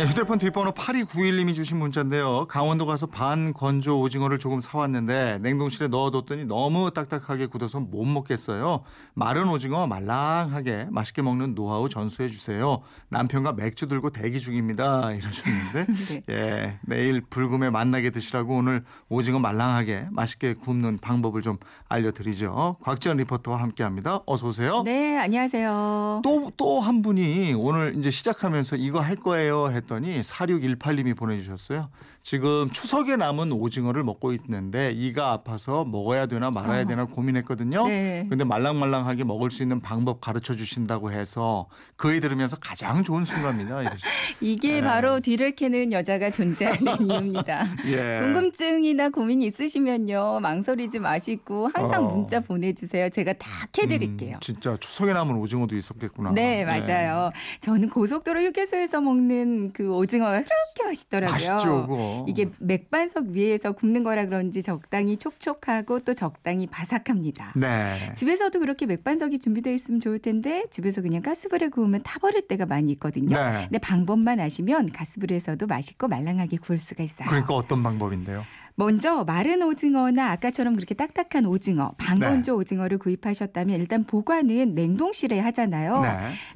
[0.00, 2.46] 네, 휴대폰 뒷번호 8291님이 주신 문자인데요.
[2.48, 8.82] 강원도 가서 반 건조 오징어를 조금 사왔는데 냉동실에 넣어뒀더니 너무 딱딱하게 굳어서 못 먹겠어요.
[9.12, 12.80] 마른 오징어 말랑하게 맛있게 먹는 노하우 전수해 주세요.
[13.10, 15.12] 남편과 맥주 들고 대기 중입니다.
[15.12, 15.86] 이러셨는데
[16.26, 16.34] 네.
[16.34, 21.58] 예, 내일 불금에 만나게 드시라고 오늘 오징어 말랑하게 맛있게 굽는 방법을 좀
[21.90, 22.78] 알려드리죠.
[22.82, 24.20] 곽지연 리포터와 함께합니다.
[24.24, 24.80] 어서 오세요.
[24.82, 26.22] 네, 안녕하세요.
[26.24, 31.90] 또 또 한 분이 오늘 이제 시작하면서 이거 할 거예요 했 더니 4618님이 보내주셨어요.
[32.22, 36.86] 지금 추석에 남은 오징어를 먹고 있는데 이가 아파서 먹어야 되나 말아야 어.
[36.86, 37.88] 되나 고민했거든요.
[37.88, 38.26] 네.
[38.28, 43.94] 근데 말랑말랑하게 먹을 수 있는 방법 가르쳐 주신다고 해서 그 애 들으면서 가장 좋은 순간입니다.
[44.40, 44.82] 이게 네.
[44.82, 47.66] 바로 뒤를 캐는 여자가 존재하는 이유입니다.
[47.86, 48.20] 예.
[48.20, 50.40] 궁금증이나 고민이 있으시면요.
[50.40, 52.08] 망설이지 마시고 항상 어.
[52.14, 53.08] 문자 보내주세요.
[53.10, 54.34] 제가 다 캐드릴게요.
[54.34, 56.32] 음, 진짜 추석에 남은 오징어도 있었겠구나.
[56.32, 56.64] 네, 예.
[56.64, 57.30] 맞아요.
[57.60, 61.32] 저는 고속도로 휴게소에서 먹는 그 오징어가 그렇게 맛있더라고요.
[61.32, 62.24] 맛있죠, 그거.
[62.28, 67.52] 이게 맥반석 위에서 굽는 거라 그런지 적당히 촉촉하고 또 적당히 바삭합니다.
[67.56, 68.12] 네.
[68.14, 73.36] 집에서도 그렇게 맥반석이 준비되어 있으면 좋을 텐데 집에서 그냥 가스불에 구우면 타버릴 때가 많이 있거든요.
[73.36, 73.64] 네.
[73.64, 77.28] 근데 방법만 아시면 가스불에서도 맛있고 말랑하게 구울 수가 있어요.
[77.28, 78.44] 그러니까 어떤 방법인데요?
[78.80, 82.56] 먼저 마른 오징어나 아까처럼 그렇게 딱딱한 오징어, 방건조 네.
[82.56, 86.00] 오징어를 구입하셨다면 일단 보관은 냉동실에 하잖아요.
[86.00, 86.08] 네.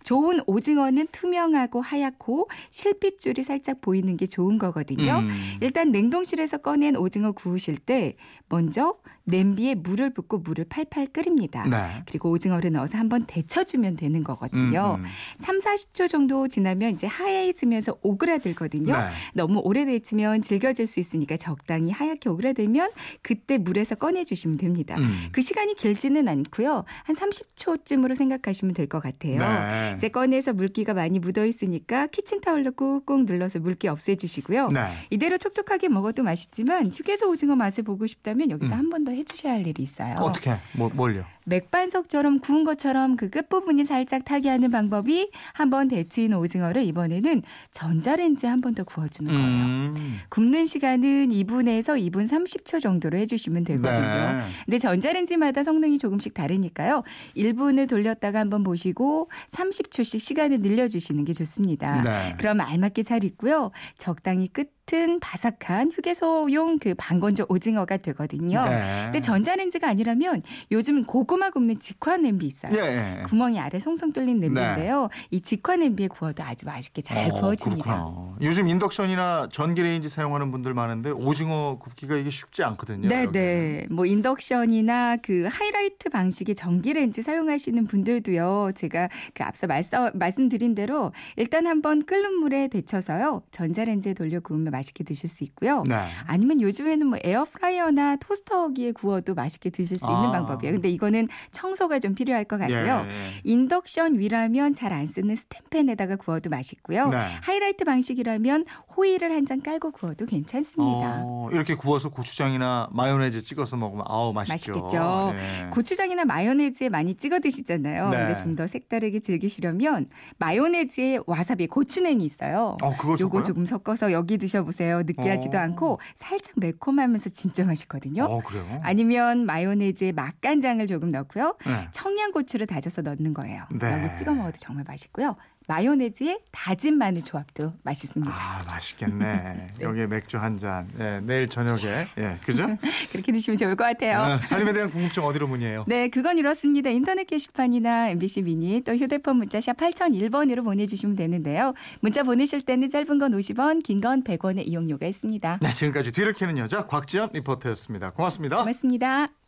[0.04, 5.18] 좋은 오징어는 투명하고 하얗고 실핏줄이 살짝 보이는 게 좋은 거거든요.
[5.18, 5.34] 음.
[5.60, 8.16] 일단 냉동실에서 꺼낸 오징어 구우실 때
[8.48, 11.64] 먼저 냄비에 물을 붓고 물을 팔팔 끓입니다.
[11.64, 12.02] 네.
[12.06, 14.96] 그리고 오징어를 넣어서 한번 데쳐주면 되는 거거든요.
[14.98, 15.08] 음, 음.
[15.38, 18.92] 3, 40초 정도 지나면 이제 하얘지면서 오그라들거든요.
[18.92, 19.00] 네.
[19.34, 22.90] 너무 오래 데치면 질겨질 수 있으니까 적당히 하얗게 오그라들면
[23.22, 24.96] 그때 물에서 꺼내주시면 됩니다.
[24.98, 25.28] 음.
[25.32, 26.84] 그 시간이 길지는 않고요.
[27.04, 29.38] 한 30초쯤으로 생각하시면 될 것 같아요.
[29.38, 29.94] 네.
[29.96, 34.68] 이제 꺼내서 물기가 많이 묻어 있으니까 키친타올로 꾹꾹 눌러서 물기 없애주시고요.
[34.68, 34.80] 네.
[35.08, 38.78] 이대로 촉촉하게 먹어도 맛있지만 휴게소 오징어 맛을 보고 싶다면 여기서 음.
[38.78, 40.14] 한번 더 해주셔야 할 일이 있어요.
[40.20, 40.56] 어떻게?
[40.74, 41.24] 뭐, 뭘요?
[41.46, 48.60] 맥반석처럼 구운 것처럼 그 끝부분이 살짝 타게 하는 방법이 한번 데친 오징어를 이번에는 전자레인지에 한
[48.60, 49.44] 번 더 구워주는 거예요.
[49.46, 50.16] 음.
[50.30, 53.92] 굽는 시간은 2분에서 2분 30초 정도로 해주시면 되거든요.
[53.92, 54.42] 네.
[54.64, 57.02] 근데 전자레인지마다 성능이 조금씩 다르니까요.
[57.36, 62.02] 1분을 돌렸다가 한번 보시고 30초씩 시간을 늘려주시는 게 좋습니다.
[62.02, 62.34] 네.
[62.38, 63.70] 그럼 알맞게 잘 익고요.
[63.98, 68.62] 적당히 끝은 바삭한 휴게소용 그 반건조 오징어가 되거든요.
[68.62, 69.04] 네.
[69.04, 72.70] 근데 전자레인지가 아니라면 요즘 고구마 굽는 직화 냄비 있어요.
[72.74, 73.22] 예, 예.
[73.24, 75.08] 구멍이 아래 송송 뚫린 냄비인데요.
[75.30, 77.82] 이 직화 냄비에 구워도 아주 맛있게 잘 어, 구워집니다.
[77.82, 78.36] 그렇구나.
[78.42, 83.08] 요즘 인덕션이나 전기레인지 사용하는 분들 많은데 오징어 굽기가 이게 쉽지 않거든요.
[83.08, 83.26] 네.
[83.32, 83.86] 네.
[83.90, 88.72] 뭐 인덕션이나 그 하이라이트 방식의 전기레인지 사용하시는 분들도요.
[88.74, 93.42] 제가 그 앞서 말써, 말씀드린 대로 일단 한번 끓는 물에 데쳐서요.
[93.50, 95.82] 전자레인지에 돌려 구우면 맛있게 드실 수 있고요.
[95.88, 95.94] 네.
[96.26, 100.32] 아니면 요즘에는 뭐 에어프라이어나 토스터기에 구워도 맛있게 드실 수 있는 아.
[100.32, 100.74] 방법이에요.
[100.74, 103.06] 근데 이거는 청소가 좀 필요할 것 같고요.
[103.06, 103.30] 예, 예.
[103.44, 107.08] 인덕션 위라면 잘 안 쓰는 스텐팬에다가 구워도 맛있고요.
[107.08, 107.16] 네.
[107.42, 108.64] 하이라이트 방식이라면
[108.96, 111.20] 호일을 한 장 깔고 구워도 괜찮습니다.
[111.22, 114.72] 어, 이렇게 구워서 고추장이나 마요네즈 찍어서 먹으면 아우 맛있죠.
[114.72, 115.32] 맛있겠죠.
[115.34, 115.70] 예.
[115.70, 118.08] 고추장이나 마요네즈에 많이 찍어 드시잖아요.
[118.10, 118.16] 네.
[118.16, 120.08] 근데 좀 더 색다르게 즐기시려면
[120.38, 122.76] 마요네즈에 와사비, 고추냉이 있어요.
[122.82, 123.42] 어, 그걸 요거 섞어요?
[123.42, 125.02] 조금 섞어서 여기 드셔 보세요.
[125.02, 125.60] 느끼하지도 어.
[125.60, 128.24] 않고 살짝 매콤하면서 진짜 맛있거든요.
[128.24, 128.80] 어, 그래요?
[128.82, 131.56] 아니면 마요네즈에 맛간장을 조금 넣고요.
[131.66, 131.88] 네.
[131.92, 133.64] 청양고추를 다져서 넣는 거예요.
[133.78, 134.14] 네.
[134.16, 135.36] 찍어 먹어도 정말 맛있고요.
[135.66, 138.32] 마요네즈에 다진 마늘 조합도 맛있습니다.
[138.32, 139.74] 아, 맛있겠네.
[139.80, 140.88] 여기에 맥주 한 잔.
[141.00, 142.06] 예, 내일 저녁에.
[142.18, 142.66] 예, 그죠?
[143.12, 144.18] 그렇게 드시면 좋을 것 같아요.
[144.34, 145.84] 어, 살림에 대한 궁금증 어디로 문의해요?
[145.88, 146.90] 네, 그건 이렇습니다.
[146.90, 151.74] 인터넷 게시판이나 MBC 미니 또 휴대폰 문자 샵 8001번으로 보내주시면 되는데요.
[152.00, 155.58] 문자 보내실 때는 짧은 건 50원, 긴 건 100원의 이용료가 있습니다.
[155.62, 158.10] 네, 지금까지 뒤를 캐는 여자 곽지연 리포터였습니다.
[158.10, 158.58] 고맙습니다.
[158.58, 159.43] 고맙습니다.